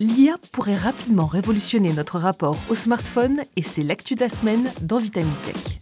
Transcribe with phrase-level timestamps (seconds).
[0.00, 4.98] L'IA pourrait rapidement révolutionner notre rapport au smartphone et c'est l'actu de la semaine dans
[4.98, 5.80] Vitamine Tech.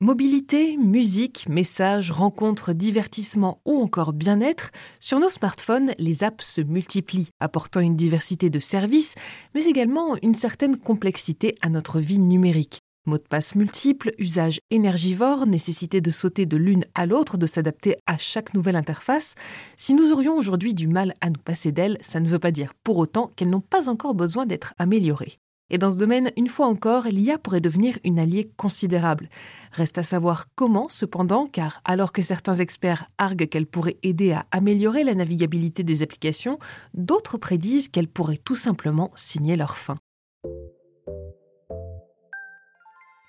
[0.00, 7.28] Mobilité, musique, messages, rencontres, divertissement ou encore bien-être, sur nos smartphones, les apps se multiplient,
[7.40, 9.14] apportant une diversité de services,
[9.54, 12.83] mais également une certaine complexité à notre vie numérique.
[13.06, 17.96] Mots de passe multiples, usage énergivore, nécessité de sauter de l'une à l'autre, de s'adapter
[18.06, 19.34] à chaque nouvelle interface.
[19.76, 22.72] Si nous aurions aujourd'hui du mal à nous passer d'elles, ça ne veut pas dire
[22.82, 25.38] pour autant qu'elles n'ont pas encore besoin d'être améliorées.
[25.68, 29.28] Et dans ce domaine, une fois encore, l'IA pourrait devenir une alliée considérable.
[29.72, 34.46] Reste à savoir comment, cependant, car alors que certains experts arguent qu'elle pourrait aider à
[34.50, 36.58] améliorer la navigabilité des applications,
[36.94, 39.96] d'autres prédisent qu'elle pourrait tout simplement signer leur fin.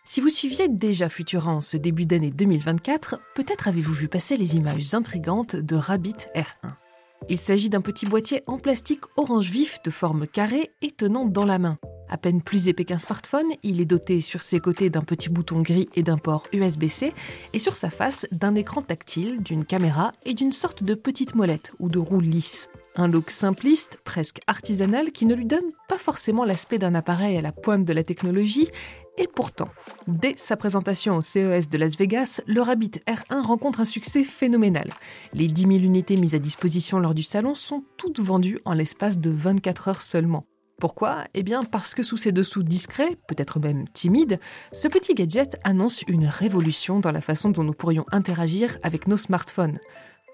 [0.07, 4.55] Si vous suiviez déjà Futura en ce début d'année 2024, peut-être avez-vous vu passer les
[4.55, 6.73] images intrigantes de Rabbit R1.
[7.27, 11.43] Il s'agit d'un petit boîtier en plastique orange vif de forme carrée et tenant dans
[11.43, 11.79] la main.
[12.07, 15.63] À peine plus épais qu'un smartphone, il est doté sur ses côtés d'un petit bouton
[15.63, 17.11] gris et d'un port USB-C,
[17.53, 21.73] et sur sa face d'un écran tactile, d'une caméra et d'une sorte de petite molette
[21.79, 22.69] ou de roue lisse.
[22.95, 27.41] Un look simpliste, presque artisanal, qui ne lui donne pas forcément l'aspect d'un appareil à
[27.41, 28.69] la pointe de la technologie,
[29.17, 29.69] et pourtant,
[30.07, 34.93] dès sa présentation au CES de Las Vegas, le Rabbit R1 rencontre un succès phénoménal.
[35.33, 39.19] Les 10 000 unités mises à disposition lors du salon sont toutes vendues en l'espace
[39.19, 40.45] de 24 heures seulement.
[40.79, 41.23] Pourquoi?
[41.33, 44.39] Eh bien parce que sous ses dessous discrets, peut-être même timides,
[44.73, 49.15] ce petit gadget annonce une révolution dans la façon dont nous pourrions interagir avec nos
[49.15, 49.79] smartphones.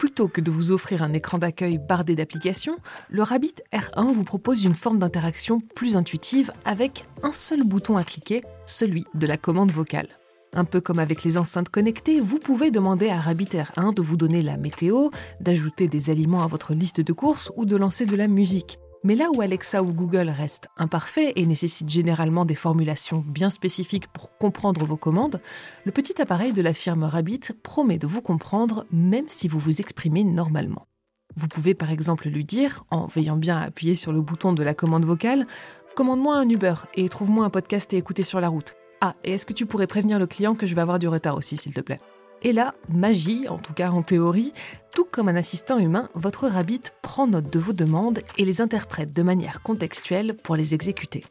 [0.02, 2.77] Plutôt que de vous offrir un écran d'accueil bardé d'applications,
[3.11, 8.03] le Rabbit R1 vous propose une forme d'interaction plus intuitive avec un seul bouton à
[8.03, 10.07] cliquer, celui de la commande vocale.
[10.53, 14.17] Un peu comme avec les enceintes connectées, vous pouvez demander à Rabbit R1 de vous
[14.17, 18.16] donner la météo, d'ajouter des aliments à votre liste de courses ou de lancer de
[18.16, 18.79] la musique.
[19.03, 24.07] Mais là où Alexa ou Google restent imparfaits et nécessitent généralement des formulations bien spécifiques
[24.07, 25.41] pour comprendre vos commandes,
[25.85, 29.81] le petit appareil de la firme Rabbit promet de vous comprendre même si vous vous
[29.81, 30.88] exprimez normalement.
[31.35, 34.63] Vous pouvez par exemple lui dire, en veillant bien à appuyer sur le bouton de
[34.63, 35.47] la commande vocale,
[35.95, 38.75] Commande-moi un Uber et trouve-moi un podcast et écouter sur la route.
[39.01, 41.35] Ah, et est-ce que tu pourrais prévenir le client que je vais avoir du retard
[41.35, 42.00] aussi, s'il te plaît?
[42.41, 44.53] Et là, magie, en tout cas en théorie,
[44.96, 49.13] tout comme un assistant humain, votre Rabbit prend note de vos demandes et les interprète
[49.13, 51.24] de manière contextuelle pour les exécuter.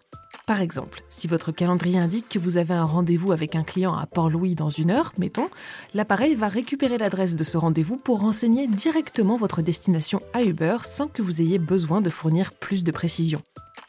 [0.47, 4.07] Par exemple, si votre calendrier indique que vous avez un rendez-vous avec un client à
[4.07, 5.49] Port-Louis dans une heure, mettons,
[5.95, 11.07] l'appareil va récupérer l'adresse de ce rendez-vous pour renseigner directement votre destination à Uber sans
[11.07, 13.43] que vous ayez besoin de fournir plus de précision.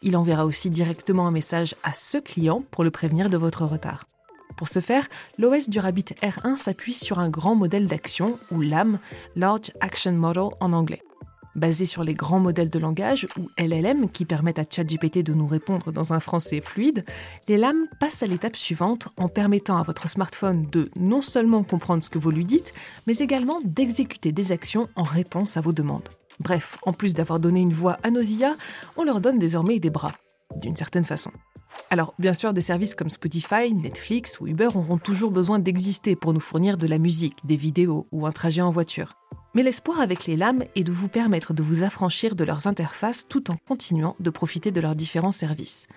[0.03, 4.10] Il enverra aussi directement un message à ce client pour le prévenir de votre retard.
[4.61, 5.07] Pour ce faire,
[5.39, 8.99] l'OS du Rabbit R1 s'appuie sur un grand modèle d'action, ou LAM,
[9.35, 11.01] Large Action Model en anglais.
[11.55, 15.47] Basé sur les grands modèles de langage, ou LLM, qui permettent à ChatGPT de nous
[15.47, 17.05] répondre dans un français fluide,
[17.47, 22.03] les LAM passent à l'étape suivante en permettant à votre smartphone de non seulement comprendre
[22.03, 22.71] ce que vous lui dites,
[23.07, 26.09] mais également d'exécuter des actions en réponse à vos demandes.
[26.39, 28.57] Bref, en plus d'avoir donné une voix à nos IA,
[28.95, 30.13] on leur donne désormais des bras,
[30.55, 31.31] d'une certaine façon.
[31.89, 36.33] Alors, bien sûr, des services comme Spotify, Netflix ou Uber auront toujours besoin d'exister pour
[36.33, 39.13] nous fournir de la musique, des vidéos ou un trajet en voiture.
[39.53, 43.27] Mais l'espoir avec les lames est de vous permettre de vous affranchir de leurs interfaces
[43.27, 45.87] tout en continuant de profiter de leurs différents services.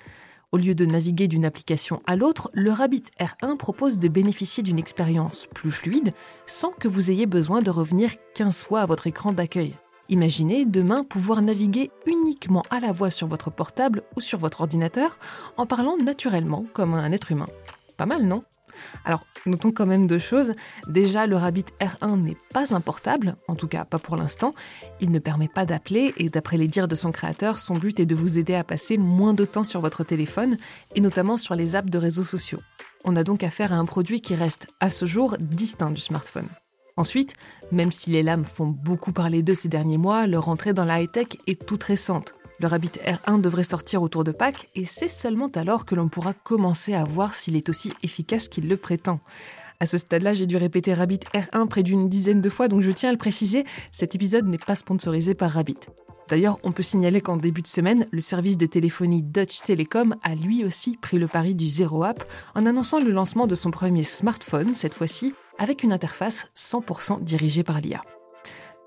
[0.51, 4.79] Au lieu de naviguer d'une application à l'autre, le Rabbit R1 propose de bénéficier d'une
[4.79, 6.13] expérience plus fluide
[6.47, 9.75] sans que vous ayez besoin de revenir 15 fois à votre écran d'accueil.
[10.09, 15.19] Imaginez demain pouvoir naviguer uniquement à la voix sur votre portable ou sur votre ordinateur
[15.57, 17.49] en parlant naturellement comme un être humain.
[17.97, 18.45] Pas mal, non?
[19.05, 20.53] Alors, notons quand même deux choses.
[20.89, 24.55] Déjà, le Rabbit R1 n'est pas un portable, en tout cas pas pour l'instant.
[25.01, 28.07] Il ne permet pas d'appeler et d'après les dires de son créateur, son but est
[28.07, 30.57] de vous aider à passer moins de temps sur votre téléphone
[30.95, 32.61] et notamment sur les apps de réseaux sociaux.
[33.05, 36.49] On a donc affaire à un produit qui reste à ce jour distinct du smartphone.
[36.97, 37.35] Ensuite,
[37.73, 41.03] même si les lames font beaucoup parler d'eux ces derniers mois, leur entrée dans la
[41.03, 42.35] high-tech est toute récente.
[42.61, 46.35] Le Rabbit R1 devrait sortir autour de Pâques et c'est seulement alors que l'on pourra
[46.35, 49.19] commencer à voir s'il est aussi efficace qu'il le prétend.
[49.81, 52.93] À ce stade-là, j'ai dû répéter Rabbit R1 près d'une dizaine de fois, donc je
[52.93, 55.81] tiens à le préciser, cet épisode n'est pas sponsorisé par Rabbit.
[56.29, 60.35] D'ailleurs, on peut signaler qu'en début de semaine, le service de téléphonie Dutch Telecom a
[60.37, 62.25] lui aussi pris le pari du zéro app
[62.55, 67.63] en annonçant le lancement de son premier smartphone, cette fois-ci avec une interface 100% dirigée
[67.63, 68.03] par l'IA.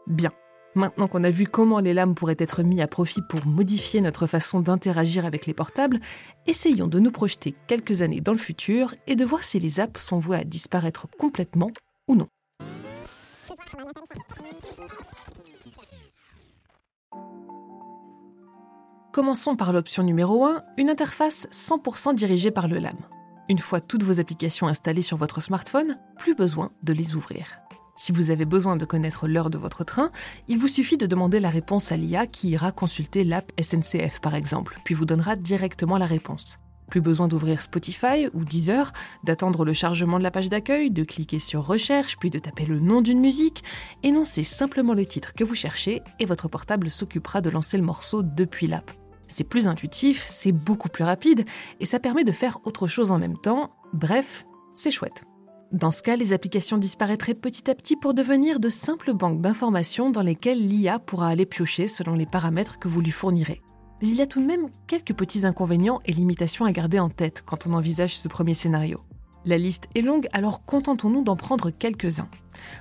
[0.08, 0.32] Bien,
[0.76, 4.28] maintenant qu'on a vu comment les lames pourraient être mis à profit pour modifier notre
[4.28, 6.00] façon d'interagir avec les portables,
[6.46, 10.02] essayons de nous projeter quelques années dans le futur et de voir si les apps
[10.02, 11.72] sont vouées à disparaître complètement
[12.08, 12.28] ou non.
[19.12, 22.98] Commençons par l'option numéro 1, une interface 100% dirigée par le LAM.
[23.50, 27.60] Une fois toutes vos applications installées sur votre smartphone, plus besoin de les ouvrir.
[27.96, 30.12] Si vous avez besoin de connaître l'heure de votre train,
[30.50, 34.36] il vous suffit de demander la réponse à l'IA qui ira consulter l'app SNCF par
[34.36, 36.60] exemple, puis vous donnera directement la réponse.
[36.90, 38.92] Plus besoin d'ouvrir Spotify ou Deezer,
[39.24, 42.80] d'attendre le chargement de la page d'accueil, de cliquer sur Recherche, puis de taper le
[42.80, 43.64] nom d'une musique.
[44.04, 48.24] Énoncez simplement le titre que vous cherchez et votre portable s'occupera de lancer le morceau
[48.24, 48.92] depuis l'app.
[49.28, 51.46] C'est plus intuitif, c'est beaucoup plus rapide
[51.80, 53.72] et ça permet de faire autre chose en même temps.
[53.94, 55.24] Bref, c'est chouette.
[55.74, 60.10] Dans ce cas, les applications disparaîtraient petit à petit pour devenir de simples banques d'informations
[60.10, 63.62] dans lesquelles l'IA pourra aller piocher selon les paramètres que vous lui fournirez.
[64.02, 67.10] Mais il y a tout de même quelques petits inconvénients et limitations à garder en
[67.10, 69.02] tête quand on envisage ce premier scénario.
[69.48, 72.28] La liste est longue, alors contentons-nous d'en prendre quelques-uns.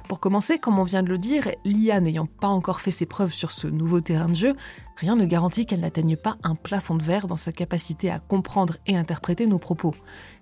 [0.09, 3.33] Pour commencer, comme on vient de le dire, l'IA n'ayant pas encore fait ses preuves
[3.33, 4.57] sur ce nouveau terrain de jeu,
[4.97, 8.79] rien ne garantit qu'elle n'atteigne pas un plafond de verre dans sa capacité à comprendre
[8.89, 9.95] et interpréter nos propos.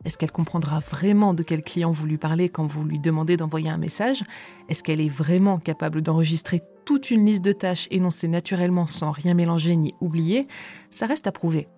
[0.07, 3.69] Est-ce qu'elle comprendra vraiment de quel client vous lui parlez quand vous lui demandez d'envoyer
[3.69, 4.25] un message?
[4.71, 9.35] Est-ce qu'elle est vraiment capable d'enregistrer toute une liste de tâches énoncées naturellement sans rien
[9.35, 10.49] mélanger ni oublier?
[10.91, 11.69] Ça reste à prouver.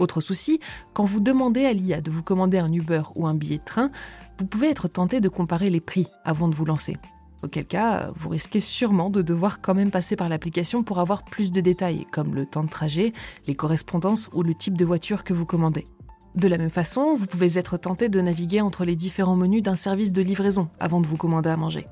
[0.00, 0.60] Autre souci,
[0.94, 3.90] quand vous demandez à l'IA de vous commander un Uber ou un billet de train,
[4.38, 6.96] vous pouvez être tenté de comparer les prix avant de vous lancer.
[7.42, 11.52] Auquel cas, vous risquez sûrement de devoir quand même passer par l'application pour avoir plus
[11.52, 13.12] de détails, comme le temps de trajet,
[13.46, 15.86] les correspondances ou le type de voiture que vous commandez.
[16.34, 19.76] De la même façon, vous pouvez être tenté de naviguer entre les différents menus d'un
[19.76, 21.86] service de livraison avant de vous commander à manger.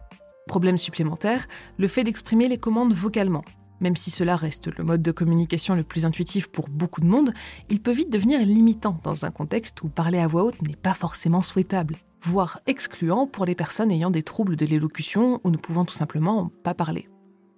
[0.47, 1.47] Problème supplémentaire,
[1.77, 3.45] le fait d'exprimer les commandes vocalement.
[3.81, 7.33] Même si cela reste le mode de communication le plus intuitif pour beaucoup de monde,
[7.69, 10.95] il peut vite devenir limitant dans un contexte où parler à voix haute n'est pas
[10.95, 15.85] forcément souhaitable, voire excluant pour les personnes ayant des troubles de l'élocution ou ne pouvant
[15.85, 17.07] tout simplement pas parler.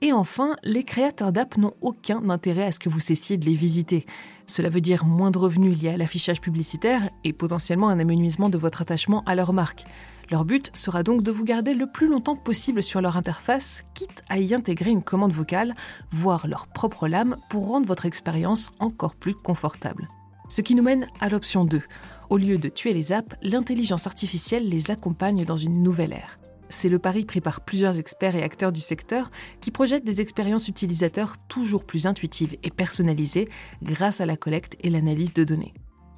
[0.02, 3.54] Et enfin, les créateurs d'app n'ont aucun intérêt à ce que vous cessiez de les
[3.54, 4.06] visiter.
[4.46, 8.56] Cela veut dire moins de revenus liés à l'affichage publicitaire et potentiellement un amenuisement de
[8.56, 9.84] votre attachement à leur marque.
[10.30, 14.22] Leur but sera donc de vous garder le plus longtemps possible sur leur interface, quitte
[14.30, 15.74] à y intégrer une commande vocale,
[16.12, 20.08] voire leur propre lame pour rendre votre expérience encore plus confortable.
[20.48, 21.82] Ce qui nous mène à l'option 2.
[22.30, 26.38] Au lieu de tuer les apps, l'intelligence artificielle les accompagne dans une nouvelle ère.
[26.70, 29.30] C'est le pari pris par plusieurs experts et acteurs du secteur
[29.60, 33.48] qui projettent des expériences utilisateurs toujours plus intuitives et personnalisées
[33.82, 35.74] grâce à la collecte et l'analyse de données.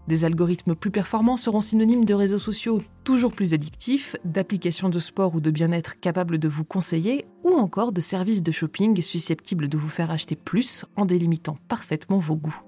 [0.08, 5.34] Des algorithmes plus performants seront synonymes de réseaux sociaux toujours plus addictifs, d'applications de sport
[5.34, 9.78] ou de bien-être capables de vous conseiller, ou encore de services de shopping susceptibles de
[9.78, 12.62] vous faire acheter plus en délimitant parfaitement vos goûts.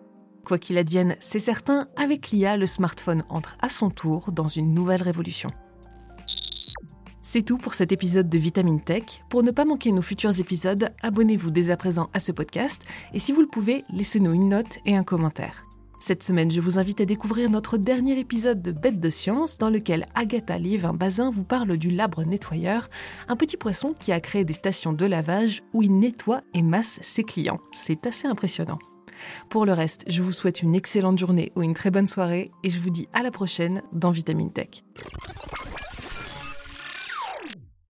[0.45, 4.73] Quoi qu'il advienne, c'est certain, avec l'IA, le smartphone entre à son tour dans une
[4.73, 5.51] nouvelle révolution.
[7.35, 9.25] C'est tout pour cet épisode de Vitamine Tech.
[9.29, 12.83] Pour ne pas manquer nos futurs épisodes, abonnez-vous dès à présent à ce podcast
[13.13, 15.65] et si vous le pouvez, laissez-nous une note et un commentaire.
[15.99, 19.69] Cette semaine, je vous invite à découvrir notre dernier épisode de Bête de science dans
[19.69, 22.89] lequel Agatha Liv, un bazin, vous parle du labre nettoyeur,
[23.27, 27.01] un petit poisson qui a créé des stations de lavage où il nettoie et masse
[27.03, 27.59] ses clients.
[27.73, 28.79] C'est assez impressionnant.
[29.49, 32.71] Pour le reste, je vous souhaite une excellente journée ou une très bonne soirée et
[32.71, 34.85] je vous dis à la prochaine dans Vitamine Tech.